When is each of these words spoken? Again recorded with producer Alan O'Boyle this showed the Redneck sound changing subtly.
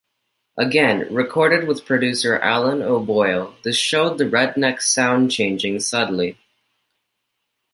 Again 0.57 1.13
recorded 1.13 1.67
with 1.67 1.85
producer 1.85 2.39
Alan 2.39 2.81
O'Boyle 2.81 3.53
this 3.63 3.77
showed 3.77 4.17
the 4.17 4.23
Redneck 4.23 4.81
sound 4.81 5.29
changing 5.29 5.79
subtly. 5.79 6.39